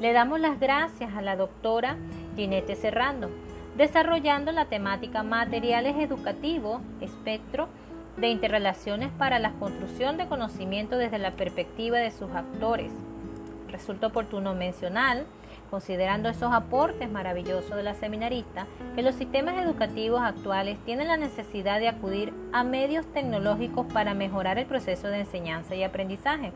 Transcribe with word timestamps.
Le 0.00 0.12
damos 0.12 0.40
las 0.40 0.60
gracias 0.60 1.14
a 1.14 1.22
la 1.22 1.36
doctora 1.36 1.96
Ginette 2.36 2.76
Serrando, 2.76 3.30
desarrollando 3.78 4.52
la 4.52 4.66
temática 4.66 5.22
Materiales 5.22 5.96
Educativos, 5.96 6.82
espectro 7.00 7.68
de 8.18 8.28
interrelaciones 8.28 9.10
para 9.16 9.38
la 9.38 9.52
construcción 9.52 10.18
de 10.18 10.26
conocimiento 10.26 10.98
desde 10.98 11.18
la 11.18 11.30
perspectiva 11.30 11.96
de 11.96 12.10
sus 12.10 12.30
actores. 12.32 12.92
Resulta 13.70 14.08
oportuno 14.08 14.54
mencionar 14.54 15.24
considerando 15.70 16.28
esos 16.28 16.52
aportes 16.52 17.10
maravillosos 17.10 17.74
de 17.74 17.82
la 17.82 17.94
seminarista, 17.94 18.66
que 18.94 19.02
los 19.02 19.14
sistemas 19.14 19.56
educativos 19.64 20.20
actuales 20.20 20.78
tienen 20.84 21.08
la 21.08 21.16
necesidad 21.16 21.80
de 21.80 21.88
acudir 21.88 22.32
a 22.52 22.64
medios 22.64 23.06
tecnológicos 23.12 23.86
para 23.92 24.14
mejorar 24.14 24.58
el 24.58 24.66
proceso 24.66 25.08
de 25.08 25.20
enseñanza 25.20 25.74
y 25.74 25.82
aprendizaje. 25.82 26.52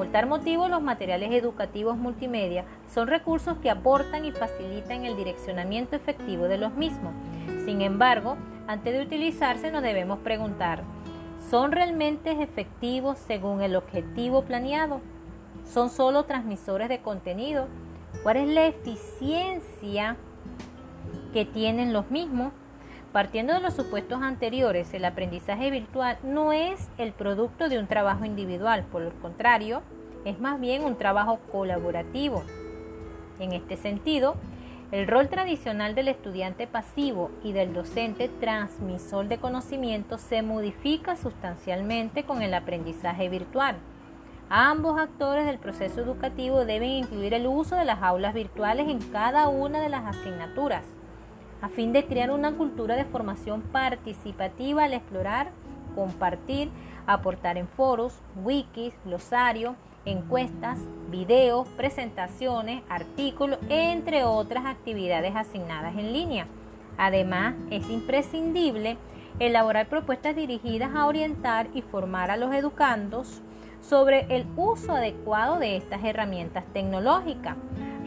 Por 0.00 0.08
tal 0.08 0.24
motivo, 0.24 0.66
los 0.66 0.80
materiales 0.80 1.30
educativos 1.30 1.98
multimedia 1.98 2.64
son 2.88 3.06
recursos 3.06 3.58
que 3.58 3.68
aportan 3.68 4.24
y 4.24 4.32
facilitan 4.32 5.04
el 5.04 5.14
direccionamiento 5.14 5.94
efectivo 5.94 6.44
de 6.44 6.56
los 6.56 6.72
mismos. 6.72 7.12
Sin 7.66 7.82
embargo, 7.82 8.38
antes 8.66 8.94
de 8.94 9.02
utilizarse 9.02 9.70
nos 9.70 9.82
debemos 9.82 10.20
preguntar, 10.20 10.84
¿son 11.50 11.70
realmente 11.70 12.30
efectivos 12.42 13.18
según 13.18 13.60
el 13.60 13.76
objetivo 13.76 14.40
planeado? 14.40 15.02
¿Son 15.70 15.90
solo 15.90 16.24
transmisores 16.24 16.88
de 16.88 17.02
contenido? 17.02 17.66
¿Cuál 18.22 18.38
es 18.38 18.48
la 18.48 18.64
eficiencia 18.68 20.16
que 21.34 21.44
tienen 21.44 21.92
los 21.92 22.10
mismos? 22.10 22.54
Partiendo 23.12 23.54
de 23.54 23.60
los 23.60 23.74
supuestos 23.74 24.22
anteriores, 24.22 24.94
el 24.94 25.04
aprendizaje 25.04 25.72
virtual 25.72 26.16
no 26.22 26.52
es 26.52 26.88
el 26.96 27.12
producto 27.12 27.68
de 27.68 27.80
un 27.80 27.88
trabajo 27.88 28.24
individual, 28.24 28.84
por 28.84 29.02
el 29.02 29.12
contrario, 29.14 29.82
es 30.24 30.38
más 30.38 30.60
bien 30.60 30.84
un 30.84 30.96
trabajo 30.96 31.40
colaborativo. 31.50 32.44
En 33.40 33.52
este 33.52 33.76
sentido, 33.76 34.36
el 34.92 35.08
rol 35.08 35.28
tradicional 35.28 35.96
del 35.96 36.06
estudiante 36.06 36.68
pasivo 36.68 37.32
y 37.42 37.52
del 37.52 37.74
docente 37.74 38.28
transmisor 38.28 39.26
de 39.26 39.38
conocimiento 39.38 40.16
se 40.16 40.42
modifica 40.42 41.16
sustancialmente 41.16 42.22
con 42.22 42.42
el 42.42 42.54
aprendizaje 42.54 43.28
virtual. 43.28 43.74
Ambos 44.50 45.00
actores 45.00 45.46
del 45.46 45.58
proceso 45.58 46.00
educativo 46.00 46.64
deben 46.64 46.90
incluir 46.90 47.34
el 47.34 47.48
uso 47.48 47.74
de 47.74 47.84
las 47.84 48.02
aulas 48.02 48.34
virtuales 48.34 48.88
en 48.88 49.00
cada 49.10 49.48
una 49.48 49.80
de 49.80 49.88
las 49.88 50.04
asignaturas, 50.06 50.84
a 51.62 51.68
fin 51.68 51.92
de 51.92 52.06
crear 52.06 52.30
una 52.30 52.52
cultura 52.52 52.96
de 52.96 53.04
formación 53.04 53.62
participativa 53.62 54.84
al 54.84 54.94
explorar, 54.94 55.50
compartir, 55.94 56.70
aportar 57.06 57.58
en 57.58 57.68
foros, 57.68 58.14
wikis, 58.42 58.94
glosario, 59.04 59.76
encuestas, 60.04 60.78
videos, 61.10 61.68
presentaciones, 61.68 62.82
artículos, 62.88 63.58
entre 63.68 64.24
otras 64.24 64.64
actividades 64.64 65.36
asignadas 65.36 65.96
en 65.96 66.12
línea. 66.12 66.46
Además, 66.96 67.54
es 67.70 67.88
imprescindible 67.90 68.96
elaborar 69.38 69.88
propuestas 69.88 70.36
dirigidas 70.36 70.94
a 70.94 71.06
orientar 71.06 71.68
y 71.74 71.82
formar 71.82 72.30
a 72.30 72.36
los 72.36 72.54
educandos 72.54 73.40
sobre 73.80 74.26
el 74.34 74.46
uso 74.56 74.92
adecuado 74.92 75.58
de 75.58 75.76
estas 75.76 76.04
herramientas 76.04 76.64
tecnológicas, 76.72 77.56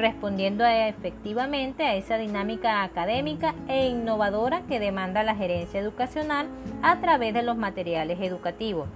respondiendo 0.00 0.64
efectivamente 0.64 1.84
a 1.84 1.94
esa 1.94 2.16
dinámica 2.16 2.82
académica 2.82 3.54
e 3.68 3.86
innovadora 3.86 4.62
que 4.66 4.80
demanda 4.80 5.22
la 5.22 5.36
gerencia 5.36 5.78
educacional 5.78 6.48
a 6.82 7.00
través 7.00 7.34
de 7.34 7.42
los 7.42 7.56
materiales 7.56 8.18
educativos 8.20 8.88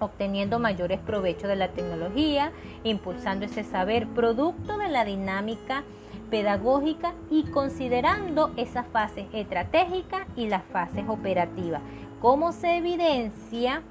obteniendo 0.00 0.60
mayores 0.60 1.00
provechos 1.00 1.48
de 1.48 1.56
la 1.56 1.68
tecnología, 1.68 2.52
impulsando 2.84 3.46
ese 3.46 3.64
saber 3.64 4.06
producto 4.06 4.78
de 4.78 4.88
la 4.88 5.04
dinámica 5.04 5.82
pedagógica 6.30 7.14
y 7.30 7.44
considerando 7.44 8.52
esas 8.56 8.86
fases 8.86 9.26
estratégicas 9.32 10.26
y 10.36 10.46
las 10.46 10.62
fases 10.64 11.04
operativas, 11.08 11.80
como 12.20 12.52
se 12.52 12.76
evidencia 12.76 13.82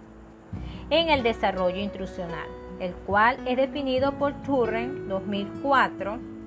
en 0.89 1.09
el 1.09 1.23
desarrollo 1.23 1.79
instruccional, 1.79 2.47
el 2.79 2.93
cual 2.93 3.37
es 3.47 3.57
definido 3.57 4.13
por 4.13 4.33
Turren 4.43 5.07
2004 5.07 6.37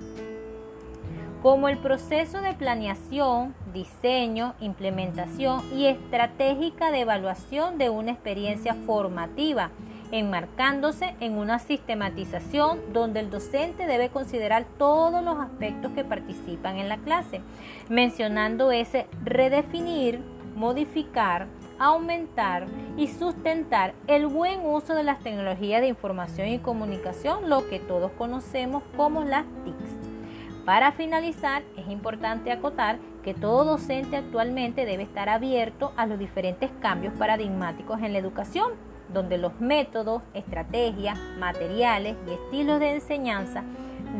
como 1.42 1.68
el 1.68 1.78
proceso 1.78 2.42
de 2.42 2.52
planeación, 2.52 3.54
diseño, 3.72 4.54
implementación 4.60 5.62
y 5.74 5.86
estratégica 5.86 6.90
de 6.90 7.00
evaluación 7.00 7.78
de 7.78 7.88
una 7.88 8.12
experiencia 8.12 8.74
formativa, 8.74 9.70
enmarcándose 10.12 11.14
en 11.20 11.38
una 11.38 11.58
sistematización 11.58 12.80
donde 12.92 13.20
el 13.20 13.30
docente 13.30 13.86
debe 13.86 14.10
considerar 14.10 14.66
todos 14.76 15.24
los 15.24 15.38
aspectos 15.38 15.92
que 15.92 16.04
participan 16.04 16.76
en 16.76 16.88
la 16.88 16.98
clase, 16.98 17.40
mencionando 17.88 18.70
ese 18.70 19.06
redefinir, 19.24 20.20
modificar, 20.56 21.46
aumentar 21.80 22.66
y 22.96 23.08
sustentar 23.08 23.94
el 24.06 24.26
buen 24.26 24.60
uso 24.60 24.94
de 24.94 25.02
las 25.02 25.18
tecnologías 25.20 25.80
de 25.80 25.88
información 25.88 26.48
y 26.48 26.58
comunicación, 26.58 27.48
lo 27.48 27.66
que 27.68 27.80
todos 27.80 28.12
conocemos 28.12 28.82
como 28.96 29.24
las 29.24 29.46
TICs. 29.64 30.64
Para 30.66 30.92
finalizar, 30.92 31.62
es 31.78 31.88
importante 31.88 32.52
acotar 32.52 32.98
que 33.24 33.32
todo 33.32 33.64
docente 33.64 34.18
actualmente 34.18 34.84
debe 34.84 35.04
estar 35.04 35.30
abierto 35.30 35.92
a 35.96 36.06
los 36.06 36.18
diferentes 36.18 36.70
cambios 36.80 37.14
paradigmáticos 37.14 38.00
en 38.02 38.12
la 38.12 38.18
educación, 38.18 38.72
donde 39.12 39.38
los 39.38 39.58
métodos, 39.58 40.22
estrategias, 40.34 41.18
materiales 41.38 42.14
y 42.28 42.32
estilos 42.34 42.78
de 42.78 42.94
enseñanza 42.94 43.64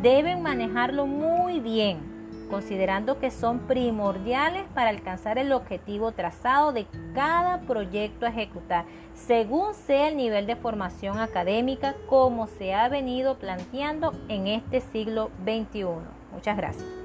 deben 0.02 0.42
manejarlo 0.42 1.06
muy 1.06 1.60
bien 1.60 2.19
considerando 2.50 3.18
que 3.18 3.30
son 3.30 3.60
primordiales 3.60 4.64
para 4.74 4.90
alcanzar 4.90 5.38
el 5.38 5.52
objetivo 5.52 6.12
trazado 6.12 6.72
de 6.72 6.86
cada 7.14 7.60
proyecto 7.62 8.26
a 8.26 8.30
ejecutar, 8.30 8.84
según 9.14 9.74
sea 9.74 10.08
el 10.08 10.16
nivel 10.16 10.46
de 10.46 10.56
formación 10.56 11.18
académica 11.18 11.94
como 12.08 12.46
se 12.46 12.74
ha 12.74 12.88
venido 12.88 13.38
planteando 13.38 14.12
en 14.28 14.48
este 14.48 14.80
siglo 14.80 15.30
XXI. 15.44 15.86
Muchas 16.32 16.56
gracias. 16.56 16.99